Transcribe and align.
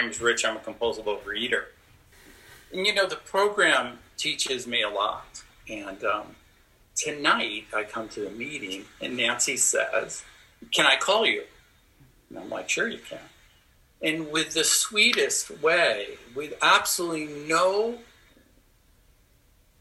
name 0.00 0.10
is 0.10 0.20
Rich. 0.20 0.44
I'm 0.44 0.56
a 0.56 0.60
compulsive 0.60 1.06
overeater. 1.06 1.64
And 2.72 2.86
you 2.86 2.94
know, 2.94 3.06
the 3.06 3.16
program 3.16 3.98
teaches 4.16 4.66
me 4.66 4.82
a 4.82 4.88
lot. 4.88 5.42
And 5.68 6.04
um, 6.04 6.36
tonight 6.94 7.64
I 7.74 7.84
come 7.84 8.08
to 8.10 8.20
the 8.20 8.30
meeting 8.30 8.84
and 9.00 9.16
Nancy 9.16 9.56
says, 9.56 10.22
Can 10.72 10.86
I 10.86 10.96
call 10.96 11.26
you? 11.26 11.44
And 12.28 12.38
I'm 12.38 12.50
like, 12.50 12.68
Sure, 12.68 12.88
you 12.88 12.98
can. 12.98 13.18
And 14.02 14.30
with 14.30 14.52
the 14.52 14.64
sweetest 14.64 15.62
way, 15.62 16.18
with 16.34 16.54
absolutely 16.60 17.46
no 17.48 17.98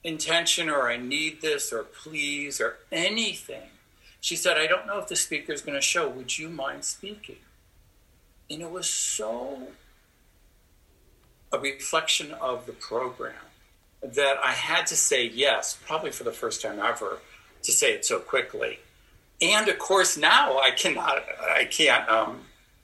intention 0.04 0.70
or 0.70 0.90
I 0.90 0.96
need 0.98 1.42
this 1.42 1.74
or 1.74 1.84
please 1.84 2.62
or 2.62 2.78
anything, 2.92 3.70
she 4.22 4.38
said, 4.38 4.58
I 4.58 4.66
don't 4.66 4.88
know 4.88 4.98
if 4.98 5.08
the 5.08 5.16
speaker 5.16 5.52
is 5.52 5.62
going 5.62 5.76
to 5.76 5.82
show. 5.82 6.08
Would 6.08 6.38
you 6.38 6.50
mind 6.50 6.86
speaking? 6.86 7.38
And 8.50 8.62
it 8.62 8.72
was 8.72 8.90
so 8.90 9.68
a 11.56 11.60
reflection 11.60 12.32
of 12.34 12.66
the 12.66 12.74
program 12.74 13.34
that 14.04 14.38
I 14.44 14.52
had 14.52 14.86
to 14.88 14.96
say 14.96 15.26
yes, 15.28 15.78
probably 15.86 16.12
for 16.12 16.24
the 16.24 16.32
first 16.32 16.62
time 16.62 16.80
ever, 16.80 17.20
to 17.64 17.72
say 17.72 17.94
it 17.94 18.06
so 18.06 18.20
quickly. 18.20 18.80
And 19.42 19.68
of 19.68 19.80
course, 19.80 20.18
now 20.18 20.60
I 20.60 20.72
cannot, 20.72 21.24
I 21.42 21.66
can't, 21.66 22.08
um, 22.10 22.42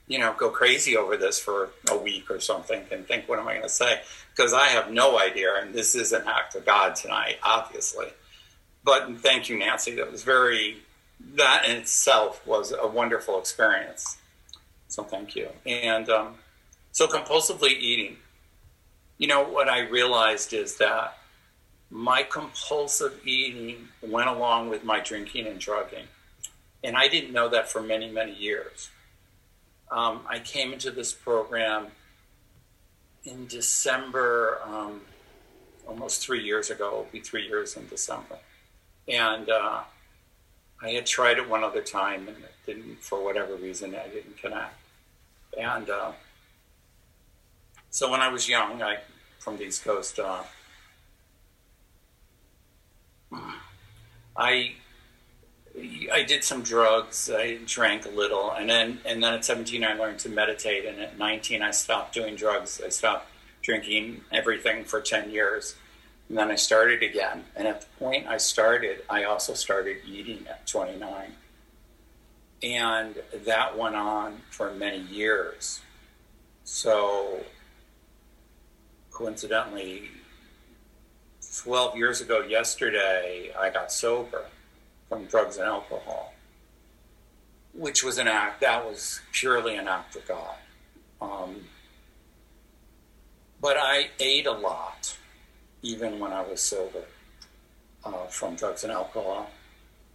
you 0.08 0.20
know, 0.20 0.34
go 0.38 0.50
crazy 0.50 0.98
over 0.98 1.18
this 1.18 1.38
for 1.38 1.70
a 1.90 1.98
week 1.98 2.32
or 2.32 2.40
something 2.40 2.84
and 2.92 3.06
think, 3.06 3.30
what 3.30 3.40
am 3.40 3.48
I 3.48 3.54
going 3.54 3.64
to 3.64 3.70
say? 3.70 4.02
Because 4.36 4.54
I 4.54 4.68
have 4.68 4.92
no 4.92 5.20
idea. 5.20 5.54
And 5.62 5.74
this 5.74 5.94
is 5.96 6.12
an 6.12 6.24
act 6.28 6.56
of 6.56 6.66
God 6.66 6.96
tonight, 6.96 7.38
obviously. 7.44 8.08
But 8.84 9.18
thank 9.20 9.50
you, 9.50 9.60
Nancy. 9.60 9.96
That 9.96 10.12
was 10.12 10.24
very, 10.24 10.78
that 11.36 11.66
in 11.68 11.78
itself 11.78 12.46
was 12.48 12.74
a 12.78 12.88
wonderful 12.88 13.38
experience. 13.38 14.18
So 14.88 15.04
thank 15.04 15.36
you. 15.36 15.50
And 15.66 16.10
um, 16.10 16.36
so 16.92 17.08
compulsively 17.08 17.78
eating 17.80 18.18
you 19.22 19.28
know, 19.28 19.44
what 19.44 19.70
I 19.70 19.82
realized 19.82 20.52
is 20.52 20.78
that 20.78 21.20
my 21.92 22.24
compulsive 22.24 23.22
eating 23.24 23.88
went 24.02 24.28
along 24.28 24.70
with 24.70 24.84
my 24.84 25.00
drinking 25.00 25.46
and 25.46 25.60
drugging. 25.60 26.08
And 26.84 26.98
I 26.98 27.08
didn't 27.08 27.32
know 27.32 27.48
that 27.50 27.70
for 27.70 27.84
many, 27.84 28.10
many 28.10 28.34
years. 28.34 28.90
Um, 29.92 30.22
I 30.28 30.40
came 30.40 30.74
into 30.74 30.90
this 30.90 31.14
program 31.14 31.90
in 33.24 33.46
December, 33.46 34.60
um, 34.66 35.02
almost 35.88 36.26
three 36.26 36.44
years 36.44 36.72
ago. 36.72 36.88
It'll 36.88 37.08
be 37.12 37.20
three 37.20 37.46
years 37.46 37.78
in 37.78 37.88
December. 37.90 38.40
And 39.08 39.52
uh, 39.52 39.82
I 40.82 40.90
had 40.90 41.06
tried 41.06 41.38
it 41.38 41.48
one 41.48 41.64
other 41.64 41.84
time 41.84 42.28
and 42.28 42.38
it 42.38 42.56
didn't, 42.66 43.04
for 43.04 43.24
whatever 43.24 43.56
reason, 43.56 43.94
I 43.94 44.08
didn't 44.08 44.40
connect. 44.40 44.74
And 45.60 45.92
uh, 45.92 46.14
so 47.92 48.10
when 48.10 48.22
I 48.22 48.30
was 48.30 48.50
young, 48.50 48.82
I 48.82 48.98
from 49.42 49.58
the 49.58 49.64
East 49.64 49.84
Coast. 49.84 50.20
Uh, 50.20 50.44
I 54.38 54.76
I 56.14 56.24
did 56.24 56.44
some 56.44 56.62
drugs. 56.62 57.30
I 57.34 57.58
drank 57.66 58.06
a 58.06 58.10
little, 58.10 58.52
and 58.52 58.70
then 58.70 59.00
and 59.04 59.24
then 59.24 59.34
at 59.34 59.44
17 59.44 59.84
I 59.84 59.94
learned 59.96 60.20
to 60.20 60.30
meditate, 60.30 60.86
and 60.86 61.00
at 61.02 61.18
19 61.18 61.62
I 61.64 61.72
stopped 61.72 62.14
doing 62.14 62.36
drugs. 62.36 62.82
I 62.86 62.90
stopped 62.90 63.28
drinking 63.64 64.22
everything 64.32 64.86
for 64.86 65.02
10 65.02 65.32
years, 65.32 65.76
and 66.30 66.38
then 66.38 66.52
I 66.52 66.56
started 66.56 67.02
again. 67.02 67.44
And 67.56 67.68
at 67.68 67.82
the 67.82 67.88
point 68.00 68.28
I 68.28 68.38
started, 68.38 69.04
I 69.10 69.24
also 69.24 69.54
started 69.56 69.98
eating 70.06 70.46
at 70.48 70.68
29, 70.68 71.34
and 72.62 73.16
that 73.46 73.78
went 73.78 73.96
on 73.96 74.42
for 74.52 74.72
many 74.72 75.00
years. 75.00 75.82
So 76.64 77.44
coincidentally, 79.22 80.10
12 81.64 81.96
years 81.96 82.22
ago 82.22 82.42
yesterday, 82.42 83.54
I 83.58 83.70
got 83.70 83.92
sober 83.92 84.46
from 85.10 85.26
drugs 85.26 85.58
and 85.58 85.68
alcohol, 85.68 86.34
which 87.74 88.04
was 88.04 88.18
an 88.18 88.28
act 88.28 88.62
that 88.62 88.84
was 88.84 89.22
purely 89.32 89.76
an 89.76 89.88
act 89.88 90.16
of 90.16 90.28
God. 90.28 90.56
Um, 91.22 91.66
but 93.62 93.78
I 93.78 94.10
ate 94.20 94.48
a 94.48 94.52
lot, 94.52 95.16
even 95.84 96.20
when 96.20 96.32
I 96.32 96.42
was 96.42 96.60
sober 96.60 97.04
uh, 98.04 98.26
from 98.26 98.56
drugs 98.56 98.84
and 98.84 98.92
alcohol, 98.92 99.52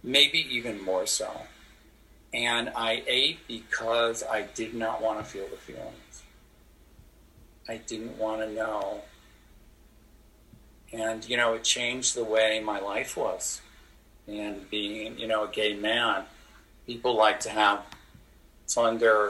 maybe 0.03 0.39
even 0.53 0.83
more 0.83 1.05
so. 1.05 1.31
And 2.33 2.69
I 2.75 3.03
ate 3.07 3.47
because 3.47 4.21
I 4.21 4.47
did 4.53 4.73
not 4.73 5.01
want 5.01 5.19
to 5.19 5.23
feel 5.23 5.47
the 5.47 5.55
feelings. 5.55 6.06
I 7.69 7.77
didn't 7.77 8.17
want 8.17 8.41
to 8.41 8.51
know. 8.51 9.01
And, 10.93 11.27
you 11.27 11.35
know, 11.35 11.53
it 11.53 11.63
changed 11.63 12.15
the 12.15 12.23
way 12.23 12.61
my 12.63 12.79
life 12.79 13.17
was. 13.17 13.61
And 14.27 14.69
being, 14.69 15.17
you 15.17 15.27
know, 15.27 15.45
a 15.45 15.47
gay 15.49 15.75
man, 15.75 16.23
people 16.85 17.15
like 17.15 17.39
to 17.41 17.49
have 17.49 17.85
slender, 18.65 19.29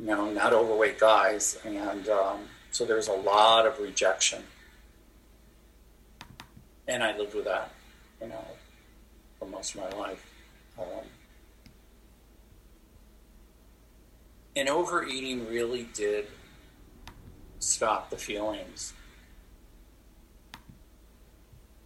you 0.00 0.06
know, 0.06 0.30
not 0.30 0.52
overweight 0.52 0.98
guys. 0.98 1.58
And 1.64 2.08
um, 2.08 2.40
so 2.72 2.84
there's 2.84 3.08
a 3.08 3.12
lot 3.12 3.66
of 3.66 3.78
rejection. 3.78 4.42
And 6.88 7.02
I 7.04 7.16
lived 7.16 7.34
with 7.34 7.44
that, 7.44 7.70
you 8.20 8.28
know, 8.28 8.44
for 9.38 9.46
most 9.46 9.76
of 9.76 9.82
my 9.82 9.98
life. 9.98 10.26
Um, 10.78 11.06
and 14.56 14.68
overeating 14.68 15.48
really 15.48 15.88
did 15.94 16.26
stop 17.62 18.10
the 18.10 18.16
feelings. 18.16 18.92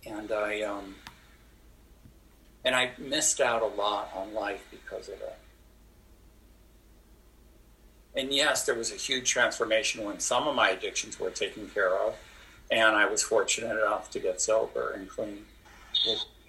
And 0.06 0.30
I 0.32 0.62
um, 0.62 0.94
and 2.64 2.74
I 2.74 2.92
missed 2.98 3.40
out 3.40 3.62
a 3.62 3.66
lot 3.66 4.10
on 4.14 4.34
life 4.34 4.66
because 4.70 5.08
of 5.08 5.14
it. 5.14 5.38
And 8.14 8.32
yes, 8.32 8.64
there 8.64 8.74
was 8.74 8.92
a 8.92 8.96
huge 8.96 9.30
transformation 9.30 10.04
when 10.04 10.20
some 10.20 10.48
of 10.48 10.54
my 10.54 10.70
addictions 10.70 11.20
were 11.20 11.30
taken 11.30 11.68
care 11.68 11.94
of, 11.94 12.14
and 12.70 12.96
I 12.96 13.06
was 13.06 13.22
fortunate 13.22 13.76
enough 13.76 14.10
to 14.12 14.20
get 14.20 14.40
sober 14.40 14.92
and 14.92 15.08
clean. 15.08 15.44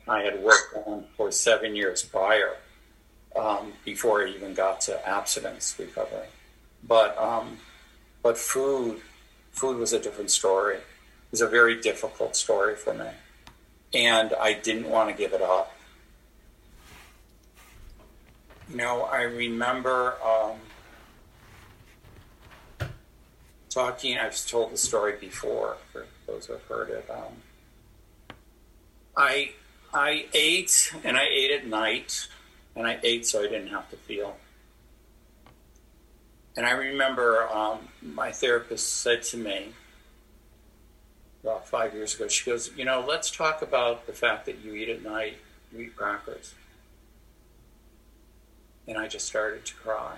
I 0.07 0.21
had 0.21 0.41
worked 0.41 0.75
on 0.85 1.05
for 1.17 1.31
seven 1.31 1.75
years 1.75 2.03
prior, 2.03 2.55
um, 3.35 3.73
before 3.83 4.25
I 4.25 4.29
even 4.29 4.53
got 4.53 4.79
to 4.81 5.07
abstinence 5.07 5.75
recovery. 5.77 6.27
But 6.87 7.17
um, 7.17 7.57
but 8.23 8.37
food 8.37 9.01
food 9.57 9.77
was 9.77 9.91
a 9.91 9.99
different 9.99 10.29
story. 10.29 10.75
It 10.75 11.31
was 11.31 11.41
a 11.41 11.47
very 11.47 11.81
difficult 11.81 12.35
story 12.35 12.75
for 12.75 12.93
me. 12.93 13.07
And 13.93 14.33
I 14.39 14.53
didn't 14.53 14.89
want 14.89 15.09
to 15.09 15.15
give 15.15 15.33
it 15.33 15.41
up. 15.41 15.73
You 18.69 18.77
know, 18.77 19.03
I 19.03 19.23
remember 19.23 20.15
um, 20.23 20.57
talking, 23.69 24.17
I've 24.17 24.45
told 24.45 24.73
the 24.73 24.77
story 24.77 25.15
before 25.19 25.77
for 25.91 26.05
those 26.27 26.45
who 26.45 26.53
have 26.53 26.63
heard 26.63 26.89
it. 26.89 27.09
Um, 27.09 28.37
I, 29.15 29.51
I 29.93 30.25
ate, 30.33 30.93
and 31.03 31.17
I 31.17 31.23
ate 31.23 31.51
at 31.51 31.65
night, 31.65 32.27
and 32.75 32.85
I 32.85 32.99
ate 33.03 33.25
so 33.25 33.39
I 33.39 33.43
didn't 33.43 33.69
have 33.69 33.89
to 33.89 33.95
feel. 33.95 34.37
And 36.57 36.65
I 36.65 36.71
remember 36.71 37.47
um, 37.53 37.87
my 38.01 38.31
therapist 38.31 39.01
said 39.01 39.21
to 39.23 39.37
me 39.37 39.73
about 41.43 41.67
five 41.67 41.93
years 41.93 42.15
ago, 42.15 42.27
she 42.27 42.49
goes, 42.49 42.71
You 42.75 42.83
know, 42.83 43.05
let's 43.07 43.29
talk 43.29 43.61
about 43.61 44.07
the 44.07 44.13
fact 44.13 44.47
that 44.47 44.57
you 44.65 44.73
eat 44.73 44.89
at 44.89 45.03
night, 45.03 45.37
you 45.71 45.81
eat 45.81 45.95
crackers. 45.95 46.55
And 48.87 48.97
I 48.97 49.07
just 49.07 49.27
started 49.27 49.65
to 49.65 49.75
cry. 49.75 50.17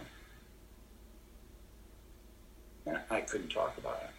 And 2.85 2.99
I 3.09 3.19
couldn't 3.19 3.49
talk 3.49 3.77
about 3.77 4.01
it. 4.01 4.09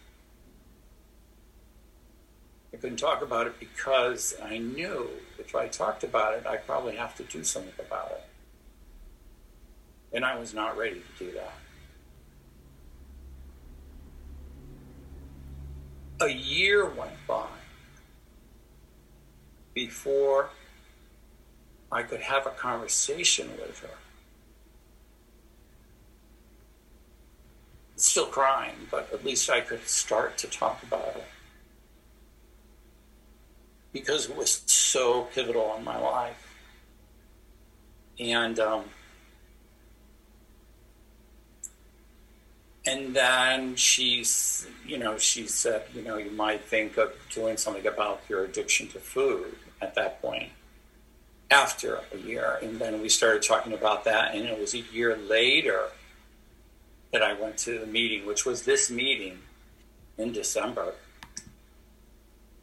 I 2.73 2.77
couldn't 2.77 2.97
talk 2.97 3.23
about 3.23 3.47
it 3.47 3.59
because 3.59 4.35
I 4.43 4.59
knew 4.59 5.09
if 5.39 5.55
I 5.55 5.67
talked 5.67 6.03
about 6.03 6.35
it, 6.35 6.45
I'd 6.45 6.67
probably 6.67 6.97
have 6.97 7.15
to 7.15 7.23
do 7.23 7.43
something 7.43 7.73
about 7.79 8.11
it. 8.11 8.23
And 10.13 10.23
I 10.23 10.37
was 10.37 10.53
not 10.53 10.77
ready 10.77 11.01
to 11.01 11.25
do 11.25 11.31
that. 11.31 11.53
A 16.21 16.29
year 16.29 16.85
went 16.85 17.15
by 17.27 17.47
before 19.73 20.49
I 21.91 22.03
could 22.03 22.21
have 22.21 22.45
a 22.45 22.51
conversation 22.51 23.49
with 23.59 23.79
her. 23.79 23.97
Still 27.95 28.27
crying, 28.27 28.75
but 28.89 29.11
at 29.13 29.25
least 29.25 29.49
I 29.49 29.61
could 29.61 29.87
start 29.87 30.37
to 30.39 30.47
talk 30.47 30.81
about 30.83 31.15
it. 31.15 31.27
Because 33.91 34.29
it 34.29 34.35
was 34.35 34.63
so 34.65 35.23
pivotal 35.33 35.75
in 35.77 35.83
my 35.83 35.97
life. 35.97 36.47
And 38.19 38.59
um, 38.59 38.85
and 42.85 43.15
then 43.15 43.75
she's, 43.75 44.67
you 44.85 44.97
know, 44.97 45.17
she 45.17 45.47
said, 45.47 45.83
you 45.93 46.01
know, 46.01 46.17
you 46.17 46.31
might 46.31 46.63
think 46.63 46.97
of 46.97 47.13
doing 47.29 47.57
something 47.57 47.85
about 47.85 48.21
your 48.27 48.43
addiction 48.43 48.87
to 48.89 48.99
food 48.99 49.55
at 49.81 49.93
that 49.95 50.21
point 50.21 50.49
after 51.51 51.99
a 52.11 52.17
year. 52.17 52.57
And 52.63 52.79
then 52.79 52.99
we 53.01 53.09
started 53.09 53.43
talking 53.43 53.73
about 53.73 54.03
that. 54.05 54.33
And 54.33 54.45
it 54.45 54.59
was 54.59 54.73
a 54.73 54.79
year 54.79 55.15
later 55.15 55.89
that 57.11 57.21
I 57.21 57.33
went 57.33 57.57
to 57.59 57.77
the 57.77 57.85
meeting, 57.85 58.25
which 58.25 58.45
was 58.45 58.63
this 58.63 58.89
meeting 58.89 59.39
in 60.17 60.31
December. 60.31 60.95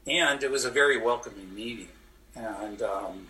And 0.07 0.43
it 0.43 0.51
was 0.51 0.65
a 0.65 0.71
very 0.71 1.01
welcoming 1.01 1.55
meeting. 1.55 1.91
And, 2.35 2.83
um, 2.83 3.29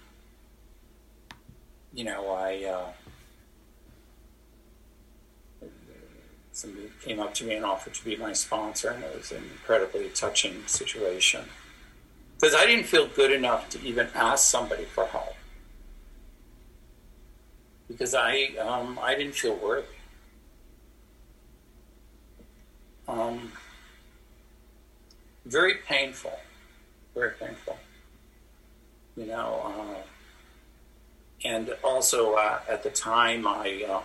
you 1.92 2.04
know, 2.04 2.30
I, 2.30 2.64
uh, 2.64 2.92
somebody 6.58 6.90
came 7.04 7.20
up 7.20 7.32
to 7.34 7.44
me 7.44 7.54
and 7.54 7.64
offered 7.64 7.94
to 7.94 8.04
be 8.04 8.16
my 8.16 8.32
sponsor, 8.32 8.90
and 8.90 9.04
it 9.04 9.16
was 9.16 9.30
an 9.30 9.44
incredibly 9.52 10.08
touching 10.08 10.66
situation. 10.66 11.44
Because 12.34 12.52
I 12.52 12.66
didn't 12.66 12.86
feel 12.86 13.06
good 13.06 13.30
enough 13.30 13.68
to 13.70 13.82
even 13.82 14.08
ask 14.12 14.50
somebody 14.50 14.84
for 14.84 15.06
help. 15.06 15.36
Because 17.86 18.12
I, 18.12 18.56
um, 18.60 18.98
I 19.00 19.14
didn't 19.14 19.34
feel 19.34 19.54
worthy. 19.54 19.86
Um, 23.06 23.52
very 25.46 25.76
painful, 25.86 26.38
very 27.14 27.34
painful. 27.40 27.78
You 29.16 29.26
know, 29.26 29.62
uh, 29.64 30.02
and 31.44 31.74
also 31.84 32.34
uh, 32.34 32.58
at 32.68 32.82
the 32.82 32.90
time, 32.90 33.46
I 33.46 33.84
uh, 33.88 34.02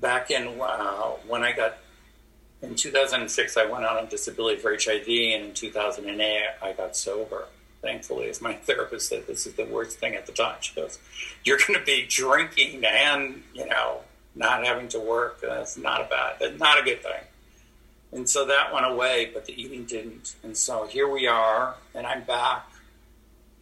back 0.00 0.30
in 0.30 0.60
uh, 0.60 1.10
when 1.26 1.42
I 1.42 1.52
got 1.52 1.78
in 2.62 2.74
2006, 2.74 3.56
I 3.56 3.64
went 3.66 3.84
on 3.86 4.06
disability 4.08 4.60
for 4.60 4.72
HIV, 4.72 5.08
and 5.08 5.44
in 5.46 5.54
2008, 5.54 6.42
I 6.62 6.72
got 6.72 6.96
sober. 6.96 7.46
Thankfully, 7.80 8.28
as 8.28 8.42
my 8.42 8.52
therapist 8.66 9.08
said, 9.08 9.26
this 9.26 9.46
is 9.46 9.54
the 9.54 9.64
worst 9.64 9.98
thing 9.98 10.14
at 10.14 10.26
the 10.26 10.32
time. 10.32 10.56
She 10.60 10.74
goes, 10.74 10.98
"You're 11.44 11.58
going 11.66 11.78
to 11.78 11.84
be 11.84 12.06
drinking 12.08 12.84
and 12.84 13.42
you 13.54 13.66
know 13.66 14.00
not 14.34 14.64
having 14.64 14.88
to 14.88 15.00
work. 15.00 15.40
That's 15.40 15.76
not 15.76 16.02
a 16.02 16.04
bad, 16.04 16.58
not 16.58 16.78
a 16.78 16.82
good 16.82 17.02
thing." 17.02 17.22
And 18.12 18.28
so 18.28 18.44
that 18.46 18.74
went 18.74 18.86
away, 18.86 19.30
but 19.32 19.46
the 19.46 19.60
eating 19.60 19.84
didn't. 19.84 20.34
And 20.42 20.56
so 20.56 20.86
here 20.86 21.08
we 21.08 21.28
are, 21.28 21.76
and 21.94 22.06
I'm 22.06 22.24
back, 22.24 22.68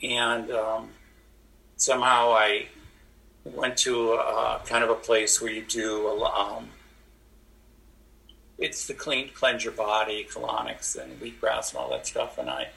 and 0.03 0.51
um, 0.51 0.89
somehow 1.77 2.33
I 2.33 2.67
went 3.55 3.77
to 3.79 4.13
a, 4.13 4.61
kind 4.67 4.85
of 4.85 4.91
a 4.91 4.95
place 4.95 5.41
where 5.41 5.53
you 5.53 5.63
do 5.63 6.07
a, 6.07 6.25
um, 6.25 6.69
it's 8.59 8.87
the 8.87 8.95
clean 8.95 9.31
cleanse 9.33 9.65
your 9.65 9.73
body 9.73 10.27
colonics 10.31 11.01
and 11.01 11.21
wheatgrass 11.21 11.71
and 11.71 11.79
all 11.79 11.91
that 11.91 12.07
stuff. 12.07 12.39
And 12.39 12.51
i 12.51 12.69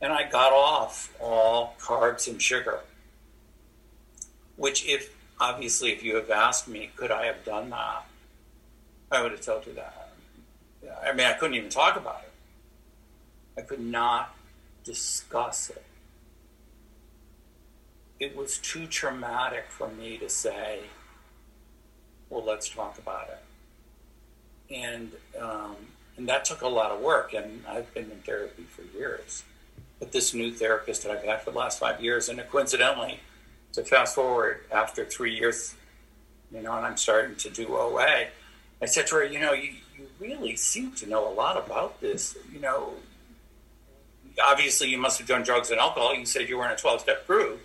and 0.00 0.12
i 0.12 0.28
got 0.28 0.52
off 0.52 1.14
all 1.20 1.76
carbs 1.78 2.28
and 2.28 2.40
sugar 2.40 2.80
which 4.56 4.86
if 4.86 5.14
obviously 5.38 5.92
if 5.92 6.02
you 6.02 6.16
have 6.16 6.30
asked 6.30 6.66
me 6.68 6.90
could 6.96 7.10
i 7.10 7.26
have 7.26 7.44
done 7.44 7.70
that? 7.70 8.04
I 9.10 9.22
would 9.22 9.32
have 9.32 9.40
told 9.40 9.66
you 9.66 9.74
that. 9.74 10.10
I 11.04 11.12
mean 11.12 11.26
i 11.26 11.34
couldn't 11.34 11.56
even 11.56 11.70
talk 11.70 11.96
about 11.96 12.22
it. 12.24 13.60
I 13.60 13.62
could 13.62 13.80
not 13.80 14.34
discuss 14.84 15.70
it 15.70 15.84
it 18.20 18.36
was 18.36 18.58
too 18.58 18.86
traumatic 18.86 19.66
for 19.68 19.88
me 19.88 20.18
to 20.18 20.28
say, 20.28 20.80
well, 22.30 22.44
let's 22.44 22.68
talk 22.68 22.98
about 22.98 23.28
it. 23.28 24.74
And, 24.74 25.12
um, 25.40 25.76
and 26.16 26.28
that 26.28 26.44
took 26.44 26.62
a 26.62 26.68
lot 26.68 26.90
of 26.90 27.00
work. 27.00 27.32
And 27.32 27.64
I've 27.68 27.92
been 27.94 28.10
in 28.10 28.18
therapy 28.18 28.64
for 28.64 28.82
years. 28.96 29.44
But 29.98 30.12
this 30.12 30.34
new 30.34 30.52
therapist 30.52 31.04
that 31.04 31.12
I've 31.12 31.24
had 31.24 31.42
for 31.42 31.50
the 31.52 31.58
last 31.58 31.78
five 31.78 32.02
years, 32.02 32.28
and 32.28 32.42
coincidentally, 32.50 33.20
to 33.72 33.82
fast 33.82 34.14
forward 34.14 34.60
after 34.72 35.04
three 35.04 35.34
years, 35.34 35.74
you 36.52 36.62
know, 36.62 36.72
and 36.76 36.86
I'm 36.86 36.96
starting 36.96 37.36
to 37.36 37.50
do 37.50 37.76
OA, 37.76 38.26
I 38.80 38.86
said 38.86 39.06
to 39.08 39.16
her, 39.16 39.24
you 39.24 39.40
know, 39.40 39.52
you, 39.52 39.72
you 39.96 40.06
really 40.20 40.56
seem 40.56 40.92
to 40.96 41.08
know 41.08 41.30
a 41.30 41.34
lot 41.34 41.56
about 41.56 42.00
this. 42.00 42.36
You 42.52 42.60
know, 42.60 42.94
obviously 44.44 44.88
you 44.88 44.98
must 44.98 45.18
have 45.18 45.26
done 45.26 45.42
drugs 45.42 45.70
and 45.70 45.80
alcohol. 45.80 46.14
You 46.14 46.26
said 46.26 46.48
you 46.48 46.58
were 46.58 46.64
in 46.64 46.72
a 46.72 46.76
12 46.76 47.00
step 47.00 47.26
group 47.26 47.60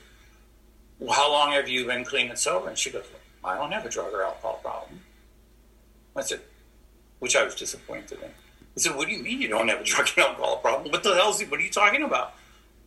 well, 1.04 1.12
how 1.12 1.30
long 1.30 1.52
have 1.52 1.68
you 1.68 1.86
been 1.86 2.06
clean 2.06 2.30
and 2.30 2.40
sober? 2.40 2.70
And 2.70 2.78
she 2.78 2.90
goes, 2.90 3.04
I 3.44 3.58
don't 3.58 3.74
have 3.74 3.86
a 3.86 3.90
drug 3.90 4.14
or 4.14 4.24
alcohol 4.24 4.60
problem. 4.64 5.02
I 6.16 6.22
said, 6.22 6.40
which 7.20 7.36
I 7.36 7.44
was 7.44 7.56
disappointed 7.56 8.20
in. 8.22 8.30
I 8.30 8.80
said, 8.80 8.96
what 8.96 9.10
do 9.10 9.14
you 9.14 9.22
mean 9.22 9.42
you 9.42 9.50
don't 9.50 9.68
have 9.68 9.82
a 9.82 9.84
drug 9.84 10.08
and 10.16 10.26
alcohol 10.26 10.58
problem? 10.58 10.94
What 10.94 11.04
the 11.04 11.14
hell 11.14 11.32
is, 11.32 11.42
what 11.42 11.60
are 11.60 11.64
you 11.64 11.70
talking 11.70 12.04
about? 12.04 12.36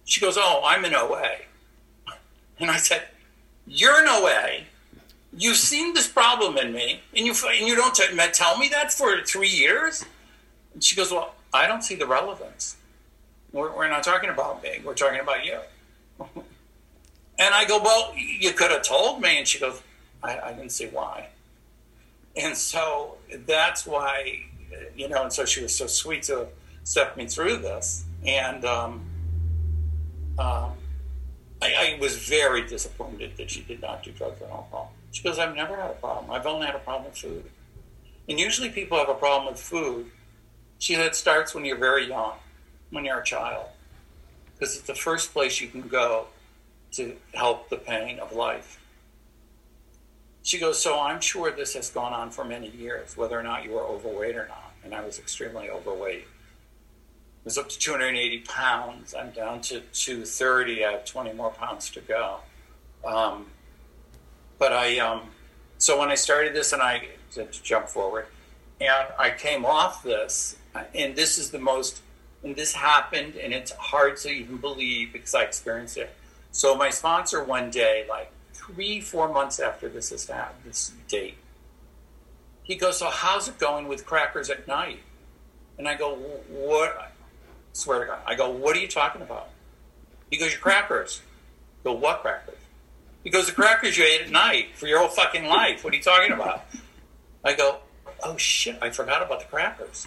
She 0.07 0.19
goes, 0.23 0.39
oh, 0.39 0.63
I'm 0.65 0.87
in 0.87 0.95
OA. 0.95 1.37
And 2.59 2.71
I 2.71 2.79
said, 2.79 3.03
you're 3.67 4.03
in 4.03 4.09
OA. 4.09 4.61
You've 5.37 5.59
seen 5.59 5.93
this 5.93 6.09
problem 6.09 6.57
in 6.57 6.73
me, 6.73 7.03
and 7.15 7.27
you, 7.27 7.35
and 7.49 7.69
you 7.69 7.77
don't 7.77 7.95
t- 7.95 8.17
tell 8.33 8.57
me 8.57 8.71
that 8.71 8.95
for 8.95 9.21
three 9.27 9.51
years? 9.51 10.07
And 10.73 10.83
she 10.83 10.97
goes, 10.97 11.12
well, 11.12 11.35
I 11.53 11.67
don't 11.67 11.83
see 11.83 11.97
the 11.97 12.07
relevance. 12.07 12.77
We're, 13.53 13.77
we're 13.77 13.91
not 13.91 14.05
talking 14.05 14.31
about 14.31 14.62
me. 14.62 14.81
We're 14.83 14.95
talking 14.95 15.21
about 15.21 15.45
you. 15.45 15.59
And 17.38 17.55
I 17.55 17.65
go, 17.67 17.81
well, 17.83 18.12
you 18.17 18.53
could 18.53 18.71
have 18.71 18.83
told 18.83 19.21
me. 19.21 19.38
And 19.38 19.47
she 19.47 19.59
goes, 19.59 19.83
I, 20.23 20.38
I 20.38 20.53
didn't 20.53 20.73
see 20.73 20.87
why. 20.87 21.29
And 22.37 22.56
so 22.56 23.17
that's 23.47 23.87
why, 23.87 24.41
you 24.94 25.09
know, 25.09 25.23
and 25.23 25.33
so 25.33 25.44
she 25.44 25.62
was 25.62 25.75
so 25.75 25.87
sweet 25.87 26.25
to 26.25 26.49
step 26.85 27.17
me 27.17 27.27
through 27.27 27.59
this. 27.59 28.05
And 28.25 28.65
um, 28.65 29.05
um, 30.38 30.73
I, 31.62 31.97
I, 31.97 31.99
was 32.00 32.17
very 32.17 32.67
disappointed 32.67 33.37
that 33.38 33.50
she 33.50 33.62
did 33.62 33.81
not 33.81 34.03
do 34.03 34.12
drugs 34.12 34.41
or 34.41 34.49
alcohol. 34.50 34.93
She 35.12 35.23
goes, 35.23 35.38
I've 35.38 35.55
never 35.55 35.77
had 35.77 35.91
a 35.91 35.94
problem. 35.94 36.31
I've 36.31 36.47
only 36.47 36.67
had 36.67 36.75
a 36.75 36.81
problem 36.81 37.06
with 37.06 37.19
food. 37.19 37.44
And 38.29 38.38
usually 38.38 38.69
people 38.69 38.99
have 38.99 39.09
a 39.09 39.15
problem 39.15 39.53
with 39.53 39.61
food. 39.61 40.11
She 40.79 40.94
said 40.94 41.15
starts 41.15 41.55
when 41.55 41.65
you're 41.65 41.79
very 41.79 42.09
young, 42.09 42.35
when 42.91 43.05
you're 43.05 43.21
a 43.21 43.25
child, 43.25 43.67
because 44.55 44.77
it's 44.77 44.87
the 44.87 44.94
first 44.94 45.33
place 45.33 45.61
you 45.61 45.69
can 45.69 45.83
go 45.83 46.27
to 46.97 47.15
help 47.35 47.69
the 47.69 47.77
pain 47.77 48.19
of 48.19 48.33
life. 48.33 48.81
She 50.43 50.59
goes, 50.59 50.81
So 50.81 50.99
I'm 50.99 51.21
sure 51.21 51.51
this 51.51 51.75
has 51.75 51.91
gone 51.91 52.13
on 52.13 52.31
for 52.31 52.45
many 52.45 52.71
years, 52.71 53.17
whether 53.17 53.39
or 53.39 53.43
not 53.43 53.65
you 53.65 53.73
were 53.73 53.85
overweight 53.85 54.37
or 54.37 54.49
not. 54.49 54.73
And 54.85 54.95
I 54.95 55.05
was 55.05 55.19
extremely 55.19 55.69
overweight. 55.69 56.25
I 56.27 57.45
was 57.45 57.59
up 57.59 57.69
to 57.69 57.79
280 57.79 58.38
pounds. 58.41 59.15
I'm 59.15 59.31
down 59.31 59.61
to 59.62 59.81
230. 59.81 60.85
I 60.85 60.93
have 60.93 61.05
20 61.05 61.33
more 61.33 61.50
pounds 61.50 61.91
to 61.91 62.00
go. 62.00 62.38
Um, 63.05 63.47
but 64.59 64.73
I, 64.73 64.99
um, 64.99 65.23
so 65.79 65.99
when 65.99 66.09
I 66.09 66.15
started 66.15 66.55
this, 66.55 66.73
and 66.73 66.81
I 66.81 67.09
to 67.33 67.47
jump 67.62 67.88
forward, 67.88 68.26
and 68.81 69.09
I 69.19 69.31
came 69.31 69.67
off 69.67 70.03
this, 70.03 70.57
and 70.95 71.15
this 71.15 71.38
is 71.38 71.50
the 71.50 71.59
most, 71.59 72.00
and 72.43 72.57
this 72.57 72.73
happened, 72.73 73.37
and 73.37 73.53
it's 73.53 73.73
hard 73.73 74.17
to 74.19 74.31
even 74.31 74.57
believe 74.57 75.12
because 75.12 75.35
I 75.35 75.43
experienced 75.43 75.99
it 75.99 76.15
so 76.57 76.75
my 76.75 76.89
sponsor 76.89 77.45
one 77.45 77.69
day, 77.69 78.07
like 78.09 78.33
three, 78.55 78.99
four 78.99 79.31
months 79.31 79.61
after 79.61 79.91
this 79.91 80.11
is 80.11 80.27
happened, 80.27 80.65
this 80.65 80.91
date, 81.07 81.37
he 82.63 82.77
goes, 82.77 82.99
"So 82.99 83.11
how's 83.11 83.47
it 83.47 83.59
going 83.59 83.89
with 83.89 84.07
crackers 84.07 84.49
at 84.49 84.67
night?" 84.67 85.01
And 85.77 85.87
I 85.87 85.97
go, 85.97 86.15
"What?" 86.49 86.97
I 86.99 87.09
swear 87.75 88.01
to 88.01 88.07
God, 88.07 88.21
I 88.25 88.35
go, 88.37 88.49
"What 88.49 88.75
are 88.75 88.81
you 88.81 88.89
talking 88.89 89.21
about?" 89.21 89.51
He 90.31 90.39
goes, 90.39 90.53
"Your 90.53 90.63
crackers." 90.63 91.21
I 91.83 91.91
go, 91.91 91.93
"What 91.93 92.23
crackers?" 92.23 92.57
He 93.23 93.29
goes, 93.29 93.49
"The 93.49 93.53
crackers 93.53 93.99
you 93.99 94.05
ate 94.05 94.23
at 94.23 94.31
night 94.31 94.77
for 94.77 94.87
your 94.87 95.01
whole 95.01 95.09
fucking 95.09 95.45
life. 95.45 95.85
What 95.85 95.93
are 95.93 95.97
you 95.99 96.03
talking 96.03 96.33
about?" 96.33 96.65
I 97.45 97.53
go, 97.53 97.81
"Oh 98.23 98.39
shit, 98.39 98.79
I 98.81 98.89
forgot 98.89 99.21
about 99.21 99.41
the 99.41 99.47
crackers." 99.47 100.07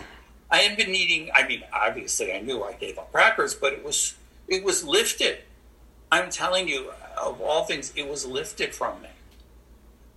I 0.50 0.58
had 0.62 0.76
been 0.76 0.96
eating. 0.96 1.30
I 1.36 1.48
mean, 1.48 1.64
obviously, 1.72 2.34
I 2.34 2.40
knew 2.40 2.64
I 2.64 2.74
gave 2.74 2.98
up 2.98 3.12
crackers, 3.12 3.54
but 3.54 3.72
it 3.72 3.84
was 3.84 4.16
it 4.48 4.64
was 4.64 4.84
lifted. 4.84 5.44
I'm 6.12 6.30
telling 6.30 6.68
you, 6.68 6.92
of 7.18 7.42
all 7.42 7.66
things, 7.66 7.94
it 7.96 8.08
was 8.08 8.26
lifted 8.26 8.74
from 8.74 9.02
me. 9.02 9.10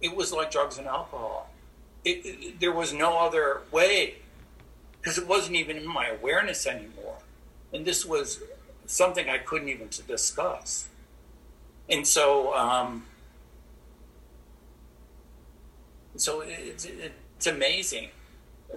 It 0.01 0.17
was 0.17 0.33
like 0.33 0.51
drugs 0.51 0.79
and 0.79 0.87
alcohol. 0.87 1.51
It, 2.05 2.25
it, 2.25 2.61
there 2.61 2.73
was 2.73 2.93
no 2.93 3.19
other 3.19 3.63
way 3.71 4.17
because 5.01 5.19
it 5.19 5.27
wasn't 5.27 5.57
even 5.57 5.77
in 5.77 5.87
my 5.87 6.09
awareness 6.09 6.67
anymore. 6.67 7.19
And 7.73 7.85
this 7.85 8.05
was 8.05 8.41
something 8.87 9.29
I 9.29 9.39
couldn't 9.39 9.69
even 9.69 9.89
to 9.91 10.03
discuss. 10.03 10.89
And 11.89 12.07
so, 12.07 12.55
um, 12.55 13.07
so 16.17 16.41
it's, 16.41 16.85
it's 16.85 17.47
amazing 17.47 18.11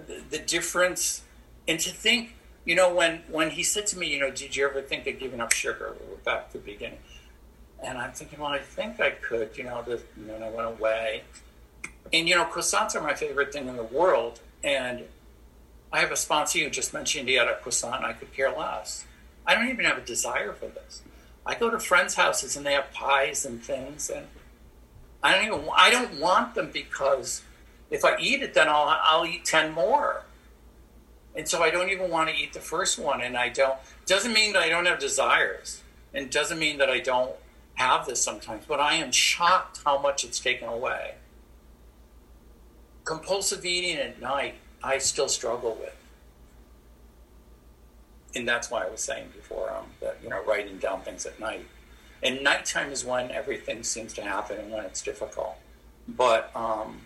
the, 0.06 0.22
the 0.30 0.38
difference. 0.38 1.22
And 1.68 1.80
to 1.80 1.90
think 1.90 2.35
you 2.66 2.74
know, 2.74 2.92
when 2.92 3.22
when 3.30 3.50
he 3.50 3.62
said 3.62 3.86
to 3.88 3.98
me, 3.98 4.08
you 4.08 4.20
know, 4.20 4.30
did 4.30 4.54
you 4.56 4.66
ever 4.68 4.82
think 4.82 5.06
of 5.06 5.18
giving 5.18 5.40
up 5.40 5.52
sugar? 5.52 5.96
We're 6.10 6.16
back 6.16 6.50
to 6.50 6.58
the 6.58 6.64
beginning, 6.64 6.98
and 7.82 7.96
I'm 7.96 8.12
thinking, 8.12 8.40
well, 8.40 8.50
I 8.50 8.58
think 8.58 9.00
I 9.00 9.10
could, 9.10 9.56
you 9.56 9.64
know. 9.64 9.82
Know, 10.16 10.34
and 10.34 10.44
I 10.44 10.50
went 10.50 10.68
away, 10.68 11.22
and 12.12 12.28
you 12.28 12.34
know, 12.34 12.44
croissants 12.44 12.96
are 12.96 13.00
my 13.00 13.14
favorite 13.14 13.52
thing 13.52 13.68
in 13.68 13.76
the 13.76 13.84
world, 13.84 14.40
and 14.64 15.04
I 15.92 16.00
have 16.00 16.10
a 16.10 16.16
sponsor 16.16 16.58
who 16.58 16.68
just 16.68 16.92
mentioned 16.92 17.28
he 17.28 17.36
had 17.36 17.46
a 17.46 17.54
croissant. 17.54 17.96
and 17.96 18.06
I 18.06 18.12
could 18.12 18.32
care 18.34 18.50
less. 18.50 19.06
I 19.46 19.54
don't 19.54 19.68
even 19.68 19.84
have 19.84 19.98
a 19.98 20.04
desire 20.04 20.52
for 20.52 20.66
this. 20.66 21.02
I 21.46 21.54
go 21.54 21.70
to 21.70 21.78
friends' 21.78 22.16
houses 22.16 22.56
and 22.56 22.66
they 22.66 22.72
have 22.72 22.92
pies 22.92 23.46
and 23.46 23.62
things, 23.62 24.10
and 24.10 24.26
I 25.22 25.36
don't 25.36 25.46
even. 25.46 25.68
I 25.76 25.90
don't 25.90 26.18
want 26.18 26.56
them 26.56 26.70
because 26.72 27.42
if 27.90 28.04
I 28.04 28.18
eat 28.18 28.42
it, 28.42 28.54
then 28.54 28.68
I'll 28.68 28.98
I'll 29.02 29.24
eat 29.24 29.44
ten 29.44 29.72
more, 29.72 30.24
and 31.36 31.46
so 31.48 31.62
I 31.62 31.70
don't 31.70 31.90
even 31.90 32.10
want 32.10 32.30
to 32.30 32.34
eat 32.34 32.52
the 32.52 32.60
first 32.60 32.98
one. 32.98 33.20
And 33.20 33.36
I 33.36 33.48
don't. 33.48 33.78
Doesn't 34.06 34.32
mean 34.32 34.52
that 34.54 34.62
I 34.62 34.68
don't 34.68 34.86
have 34.86 34.98
desires, 34.98 35.82
and 36.14 36.30
doesn't 36.30 36.58
mean 36.58 36.78
that 36.78 36.90
I 36.90 37.00
don't 37.00 37.32
have 37.74 38.06
this 38.06 38.22
sometimes. 38.22 38.64
But 38.66 38.80
I 38.80 38.94
am 38.94 39.12
shocked 39.12 39.80
how 39.84 39.98
much 40.00 40.24
it's 40.24 40.40
taken 40.40 40.68
away. 40.68 41.14
Compulsive 43.04 43.64
eating 43.64 43.96
at 43.98 44.20
night, 44.20 44.54
I 44.82 44.98
still 44.98 45.28
struggle 45.28 45.76
with 45.80 45.96
and 48.36 48.46
that's 48.46 48.70
why 48.70 48.84
I 48.84 48.88
was 48.88 49.00
saying 49.00 49.28
before 49.34 49.70
um, 49.70 49.86
that 50.00 50.18
you 50.22 50.28
know 50.28 50.42
writing 50.44 50.78
down 50.78 51.00
things 51.00 51.26
at 51.26 51.40
night. 51.40 51.66
And 52.22 52.42
nighttime 52.42 52.92
is 52.92 53.04
when 53.04 53.30
everything 53.30 53.82
seems 53.82 54.12
to 54.14 54.22
happen 54.22 54.58
and 54.58 54.70
when 54.72 54.84
it's 54.84 55.02
difficult. 55.02 55.56
But 56.08 56.50
um, 56.54 57.00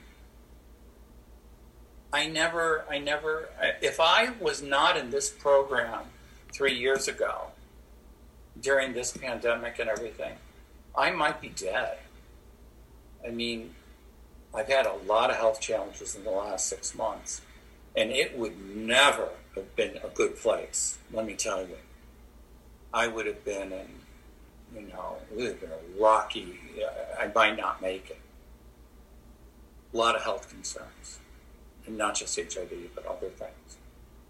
I 2.12 2.26
never, 2.26 2.84
I 2.90 2.98
never. 2.98 3.48
If 3.80 4.00
I 4.00 4.30
was 4.40 4.62
not 4.62 4.96
in 4.96 5.10
this 5.10 5.30
program 5.30 6.04
three 6.52 6.74
years 6.74 7.06
ago, 7.08 7.48
during 8.60 8.92
this 8.92 9.16
pandemic 9.16 9.78
and 9.78 9.88
everything, 9.88 10.34
I 10.96 11.10
might 11.10 11.40
be 11.40 11.50
dead. 11.50 11.98
I 13.24 13.30
mean, 13.30 13.74
I've 14.54 14.68
had 14.68 14.86
a 14.86 14.94
lot 15.06 15.30
of 15.30 15.36
health 15.36 15.60
challenges 15.60 16.16
in 16.16 16.24
the 16.24 16.30
last 16.30 16.68
six 16.68 16.94
months, 16.94 17.42
and 17.96 18.10
it 18.10 18.36
would 18.36 18.58
never 18.76 19.28
have 19.54 19.76
been 19.76 19.98
a 20.02 20.08
good 20.08 20.36
place, 20.36 20.98
let 21.12 21.24
me 21.26 21.34
tell 21.34 21.60
you. 21.60 21.76
I 22.92 23.06
would 23.06 23.26
have 23.26 23.44
been 23.44 23.72
in, 23.72 23.88
you 24.74 24.88
know, 24.88 25.18
it 25.30 25.36
would 25.36 25.46
have 25.46 25.60
been 25.60 25.70
a 25.70 26.02
rocky, 26.02 26.58
I 27.18 27.30
might 27.34 27.56
not 27.56 27.80
make 27.80 28.10
it. 28.10 28.18
A 29.92 29.96
lot 29.96 30.16
of 30.16 30.22
health 30.22 30.48
concerns, 30.48 31.20
not 31.88 32.14
just 32.14 32.36
HIV, 32.36 32.70
but 32.94 33.06
other 33.06 33.28
things. 33.28 33.78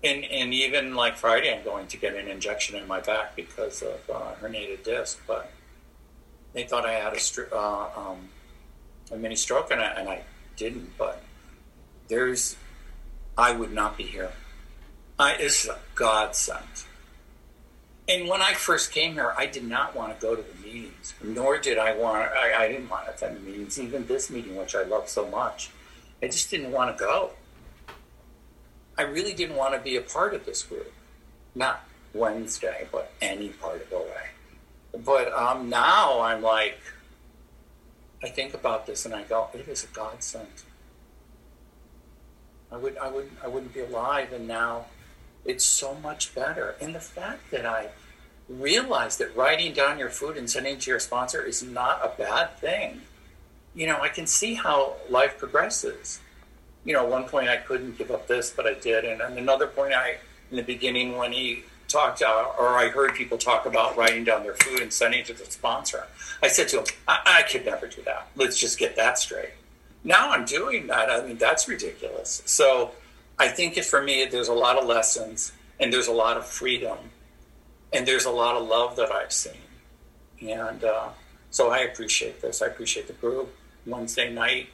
And, 0.02 0.24
and 0.24 0.54
even 0.54 0.94
like 0.94 1.16
Friday, 1.16 1.54
I'm 1.54 1.64
going 1.64 1.86
to 1.88 1.96
get 1.96 2.14
an 2.14 2.28
injection 2.28 2.76
in 2.76 2.86
my 2.88 3.00
back 3.00 3.36
because 3.36 3.82
of 3.82 4.00
uh, 4.12 4.32
herniated 4.40 4.82
disc, 4.82 5.20
but 5.26 5.52
they 6.54 6.64
thought 6.64 6.86
I 6.86 6.92
had 6.92 7.12
a, 7.12 7.54
uh, 7.54 7.88
um, 7.96 8.28
a 9.12 9.16
mini 9.16 9.36
stroke, 9.36 9.70
and 9.70 9.80
I, 9.80 9.90
and 9.92 10.08
I 10.08 10.22
didn't, 10.56 10.96
but 10.96 11.22
there's, 12.08 12.56
I 13.36 13.52
would 13.52 13.72
not 13.72 13.98
be 13.98 14.04
here 14.04 14.32
uh, 15.20 15.34
is 15.38 15.68
a 15.68 15.78
godsend. 15.94 16.84
And 18.08 18.26
when 18.26 18.40
I 18.40 18.54
first 18.54 18.90
came 18.90 19.12
here, 19.12 19.34
I 19.36 19.46
did 19.46 19.64
not 19.64 19.94
want 19.94 20.18
to 20.18 20.26
go 20.26 20.34
to 20.34 20.42
the 20.42 20.66
meetings, 20.66 21.14
nor 21.22 21.58
did 21.58 21.76
I 21.78 21.94
want. 21.94 22.32
I, 22.32 22.64
I 22.64 22.68
didn't 22.68 22.88
want 22.88 23.04
to 23.04 23.12
attend 23.12 23.36
the 23.36 23.40
meetings, 23.40 23.78
even 23.78 24.06
this 24.06 24.30
meeting, 24.30 24.56
which 24.56 24.74
I 24.74 24.82
love 24.82 25.08
so 25.08 25.28
much. 25.28 25.70
I 26.22 26.26
just 26.26 26.50
didn't 26.50 26.72
want 26.72 26.96
to 26.96 27.04
go. 27.04 27.32
I 29.00 29.04
really 29.04 29.32
didn't 29.32 29.56
want 29.56 29.72
to 29.72 29.80
be 29.80 29.96
a 29.96 30.02
part 30.02 30.34
of 30.34 30.44
this 30.44 30.62
group, 30.62 30.92
not 31.54 31.88
Wednesday, 32.12 32.86
but 32.92 33.10
any 33.22 33.48
part 33.48 33.80
of 33.80 33.88
the 33.88 33.96
way. 33.96 35.02
But 35.02 35.32
um, 35.32 35.70
now 35.70 36.20
I'm 36.20 36.42
like, 36.42 36.78
I 38.22 38.28
think 38.28 38.52
about 38.52 38.86
this 38.86 39.06
and 39.06 39.14
I 39.14 39.22
go, 39.22 39.48
it 39.54 39.66
is 39.66 39.84
a 39.84 39.86
godsend. 39.86 40.64
I 42.70 42.76
would, 42.76 42.98
I 42.98 43.08
would, 43.08 43.30
I 43.42 43.48
wouldn't 43.48 43.72
be 43.72 43.80
alive, 43.80 44.34
and 44.34 44.46
now 44.46 44.84
it's 45.46 45.64
so 45.64 45.94
much 45.94 46.34
better. 46.34 46.76
And 46.78 46.94
the 46.94 47.00
fact 47.00 47.50
that 47.52 47.64
I 47.64 47.88
realized 48.50 49.18
that 49.20 49.34
writing 49.34 49.72
down 49.72 49.98
your 49.98 50.10
food 50.10 50.36
and 50.36 50.50
sending 50.50 50.74
it 50.74 50.80
to 50.82 50.90
your 50.90 51.00
sponsor 51.00 51.42
is 51.42 51.62
not 51.62 52.04
a 52.04 52.12
bad 52.18 52.58
thing. 52.58 53.00
You 53.74 53.86
know, 53.86 54.02
I 54.02 54.08
can 54.08 54.26
see 54.26 54.54
how 54.54 54.96
life 55.08 55.38
progresses. 55.38 56.20
You 56.84 56.94
know, 56.94 57.04
one 57.04 57.24
point 57.24 57.48
I 57.48 57.56
couldn't 57.56 57.98
give 57.98 58.10
up 58.10 58.26
this, 58.26 58.50
but 58.50 58.66
I 58.66 58.74
did. 58.74 59.04
And 59.04 59.20
at 59.20 59.32
another 59.32 59.66
point, 59.66 59.92
I, 59.92 60.16
in 60.50 60.56
the 60.56 60.62
beginning, 60.62 61.16
when 61.16 61.32
he 61.32 61.64
talked, 61.88 62.22
uh, 62.22 62.46
or 62.58 62.68
I 62.68 62.88
heard 62.88 63.14
people 63.14 63.36
talk 63.36 63.66
about 63.66 63.96
writing 63.96 64.24
down 64.24 64.42
their 64.42 64.54
food 64.54 64.80
and 64.80 64.92
sending 64.92 65.20
it 65.20 65.26
to 65.26 65.34
the 65.34 65.44
sponsor, 65.44 66.06
I 66.42 66.48
said 66.48 66.68
to 66.68 66.78
him, 66.78 66.84
I, 67.06 67.18
I 67.26 67.42
could 67.42 67.64
never 67.66 67.86
do 67.86 68.02
that. 68.02 68.28
Let's 68.36 68.58
just 68.58 68.78
get 68.78 68.96
that 68.96 69.18
straight. 69.18 69.50
Now 70.04 70.30
I'm 70.30 70.46
doing 70.46 70.86
that. 70.86 71.10
I 71.10 71.26
mean, 71.26 71.36
that's 71.36 71.68
ridiculous. 71.68 72.42
So, 72.46 72.92
I 73.40 73.48
think 73.48 73.78
for 73.84 74.02
me, 74.02 74.26
there's 74.26 74.48
a 74.48 74.54
lot 74.54 74.78
of 74.78 74.86
lessons 74.86 75.52
and 75.78 75.90
there's 75.90 76.08
a 76.08 76.12
lot 76.12 76.36
of 76.36 76.46
freedom 76.46 76.98
and 77.90 78.06
there's 78.06 78.26
a 78.26 78.30
lot 78.30 78.54
of 78.54 78.68
love 78.68 78.96
that 78.96 79.10
I've 79.10 79.32
seen. 79.32 79.54
And 80.42 80.84
uh, 80.84 81.08
so 81.50 81.70
I 81.70 81.78
appreciate 81.78 82.42
this. 82.42 82.60
I 82.60 82.66
appreciate 82.66 83.06
the 83.06 83.14
group. 83.14 83.54
Wednesday 83.86 84.30
night 84.30 84.68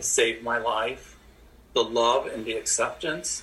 saved 0.00 0.44
my 0.44 0.58
life. 0.58 1.16
The 1.72 1.84
love 1.84 2.26
and 2.26 2.44
the 2.44 2.52
acceptance, 2.52 3.42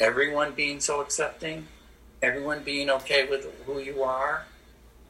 everyone 0.00 0.52
being 0.52 0.80
so 0.80 1.00
accepting, 1.00 1.68
everyone 2.20 2.62
being 2.62 2.90
okay 2.90 3.26
with 3.28 3.46
who 3.66 3.78
you 3.78 4.02
are, 4.02 4.46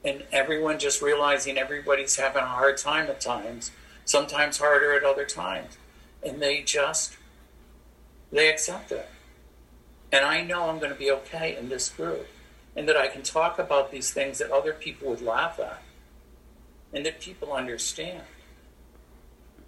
and 0.05 0.23
everyone 0.31 0.79
just 0.79 1.01
realizing 1.01 1.57
everybody's 1.57 2.15
having 2.15 2.43
a 2.43 2.47
hard 2.47 2.77
time 2.77 3.07
at 3.07 3.21
times, 3.21 3.71
sometimes 4.05 4.57
harder 4.57 4.93
at 4.93 5.03
other 5.03 5.25
times. 5.25 5.77
And 6.21 6.41
they 6.41 6.61
just 6.61 7.17
they 8.31 8.49
accept 8.49 8.91
it. 8.91 9.07
And 10.11 10.25
I 10.25 10.41
know 10.41 10.69
I'm 10.69 10.79
going 10.79 10.91
to 10.91 10.97
be 10.97 11.11
okay 11.11 11.55
in 11.55 11.69
this 11.69 11.89
group 11.89 12.27
and 12.75 12.87
that 12.89 12.97
I 12.97 13.07
can 13.07 13.21
talk 13.21 13.59
about 13.59 13.91
these 13.91 14.11
things 14.11 14.39
that 14.39 14.51
other 14.51 14.73
people 14.73 15.09
would 15.09 15.21
laugh 15.21 15.59
at 15.59 15.81
and 16.93 17.05
that 17.05 17.19
people 17.19 17.53
understand. 17.53 18.23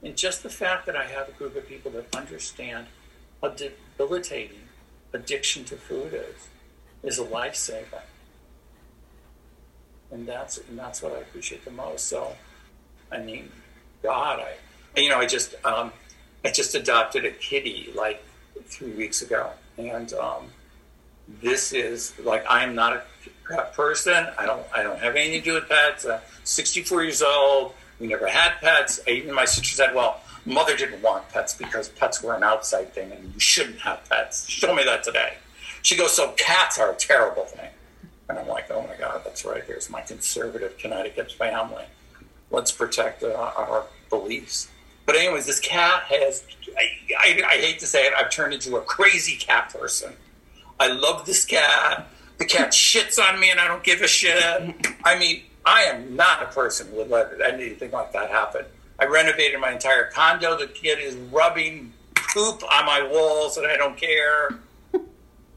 And 0.06 0.16
just 0.16 0.44
the 0.44 0.50
fact 0.50 0.86
that 0.86 0.96
I 0.96 1.06
have 1.06 1.28
a 1.28 1.32
group 1.32 1.56
of 1.56 1.68
people 1.68 1.92
that 1.92 2.16
understand 2.16 2.86
how 3.42 3.50
debilitating 3.50 4.62
addiction 5.14 5.66
to 5.66 5.76
food 5.76 6.14
is, 6.14 6.48
is 7.02 7.20
a 7.20 7.26
lifesaver. 7.26 8.04
And 10.12 10.28
that's, 10.28 10.60
and 10.60 10.78
that's 10.78 11.02
what 11.02 11.14
I 11.14 11.18
appreciate 11.18 11.66
the 11.66 11.72
most. 11.72 12.08
So, 12.08 12.36
I 13.12 13.18
mean, 13.18 13.52
God, 14.04 14.40
I, 14.40 15.02
you 15.02 15.10
know, 15.10 15.18
I 15.18 15.26
just, 15.26 15.56
um, 15.66 15.92
I 16.46 16.52
just 16.52 16.76
adopted 16.76 17.26
a 17.26 17.32
kitty 17.32 17.90
like 17.96 18.24
three 18.66 18.92
weeks 18.92 19.24
ago, 19.24 19.50
and 19.80 20.14
um, 20.14 20.46
this 21.42 21.74
is 21.74 22.14
like 22.20 22.46
I 22.48 22.64
am 22.64 22.76
not 22.76 22.94
a 22.94 23.04
pet 23.50 23.74
person. 23.74 24.28
I 24.38 24.46
don't 24.46 24.66
I 24.74 24.84
don't 24.84 25.00
have 25.00 25.16
anything 25.16 25.42
to 25.42 25.46
do 25.46 25.54
with 25.56 25.68
pets. 25.68 26.06
I'm 26.06 26.20
64 26.44 27.04
years 27.04 27.24
old. 27.24 27.74
We 28.00 28.08
never 28.08 28.28
had 28.28 28.60
pets. 28.62 29.00
Even 29.08 29.34
my 29.34 29.46
sister 29.46 29.74
said, 29.76 29.96
"Well, 29.96 30.22
mother 30.46 30.76
didn't 30.76 31.02
want 31.02 31.30
pets 31.30 31.54
because 31.54 31.90
pets 31.90 32.22
were 32.22 32.36
an 32.36 32.44
outside 32.44 32.94
thing, 32.94 33.12
and 33.12 33.34
you 33.34 33.40
shouldn't 33.40 33.80
have 33.80 34.08
pets." 34.10 34.60
Told 34.60 34.78
me 34.78 34.84
that 34.84 35.04
today. 35.04 35.36
She 35.82 35.96
goes, 35.96 36.16
"So 36.16 36.32
cats 36.32 36.78
are 36.80 36.92
a 36.92 36.96
terrible 36.96 37.46
thing," 37.46 37.70
and 38.30 38.38
I'm 38.38 38.48
like, 38.48 38.70
"Oh 38.72 38.86
my 38.88 38.96
God, 38.98 39.22
that's 39.24 39.46
right. 39.46 39.64
Here's 39.64 39.90
my 39.90 40.02
conservative 40.02 40.78
Connecticut 40.78 41.32
family. 41.32 41.86
Let's 42.52 42.72
protect 42.72 43.24
uh, 43.24 43.34
our 43.34 43.86
beliefs." 44.10 44.70
But 45.06 45.16
anyways, 45.16 45.46
this 45.46 45.60
cat 45.60 46.04
has, 46.04 46.44
I, 46.78 46.84
I, 47.20 47.42
I, 47.48 47.58
hate 47.58 47.80
to 47.80 47.86
say 47.86 48.06
it, 48.06 48.14
I've 48.18 48.32
turned 48.32 48.54
into 48.54 48.76
a 48.78 48.82
crazy 48.82 49.36
cat 49.36 49.70
person. 49.70 50.14
I 50.80 50.88
love 50.88 51.26
this 51.26 51.46
cat. 51.46 52.08
The 52.38 52.46
cat 52.46 52.72
shits 52.72 53.20
on 53.20 53.40
me 53.40 53.52
and 53.52 53.60
I 53.60 53.68
don't 53.68 53.84
give 53.84 54.02
a 54.02 54.08
shit. 54.08 54.44
I 55.04 55.18
mean, 55.20 55.44
I 55.66 55.82
am 55.84 56.16
not 56.16 56.44
a 56.44 56.46
person 56.48 56.88
who 56.88 56.98
would 56.98 57.10
let 57.10 57.42
anything 57.42 57.92
like 57.92 58.14
that 58.14 58.30
happen. 58.30 58.66
I 59.00 59.06
renovated 59.06 59.60
my 59.60 59.72
entire 59.72 60.06
condo. 60.06 60.58
The 60.58 60.68
kid 60.68 61.00
is 61.00 61.16
rubbing 61.16 61.94
poop 62.14 62.64
on 62.64 62.86
my 62.86 63.08
walls 63.12 63.58
and 63.58 63.66
I 63.66 63.76
don't 63.76 63.98
care. 63.98 64.60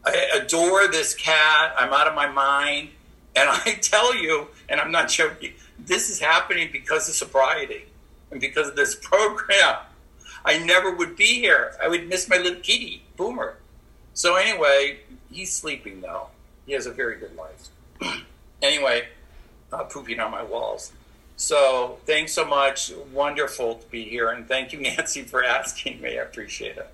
I 0.04 0.40
adore 0.42 0.88
this 0.88 1.14
cat. 1.14 1.74
I'm 1.76 1.92
out 1.92 2.08
of 2.08 2.14
my 2.14 2.28
mind. 2.28 2.90
And 3.36 3.48
I 3.48 3.74
tell 3.82 4.14
you, 4.14 4.48
and 4.68 4.80
I'm 4.80 4.90
not 4.90 5.08
joking, 5.08 5.52
this 5.78 6.08
is 6.08 6.18
happening 6.18 6.70
because 6.72 7.08
of 7.08 7.14
sobriety 7.14 7.84
and 8.30 8.40
because 8.40 8.68
of 8.68 8.76
this 8.76 8.94
program, 9.02 9.76
I 10.44 10.58
never 10.58 10.94
would 10.94 11.16
be 11.16 11.40
here. 11.40 11.76
I 11.82 11.88
would 11.88 12.08
miss 12.08 12.28
my 12.28 12.38
little 12.38 12.60
kitty, 12.60 13.02
Boomer. 13.16 13.56
So 14.14 14.36
anyway, 14.36 15.00
he's 15.30 15.52
sleeping 15.52 16.00
now. 16.00 16.28
He 16.66 16.72
has 16.72 16.86
a 16.86 16.92
very 16.92 17.18
good 17.18 17.36
life. 17.36 17.68
anyway, 18.62 19.08
uh, 19.72 19.84
pooping 19.84 20.20
on 20.20 20.30
my 20.30 20.42
walls. 20.42 20.92
So 21.36 21.98
thanks 22.04 22.32
so 22.32 22.44
much. 22.44 22.92
Wonderful 23.12 23.76
to 23.76 23.86
be 23.88 24.04
here, 24.04 24.30
and 24.30 24.46
thank 24.48 24.72
you, 24.72 24.80
Nancy, 24.82 25.22
for 25.22 25.44
asking 25.44 26.00
me. 26.00 26.18
I 26.18 26.22
appreciate 26.22 26.76
it. 26.76 26.90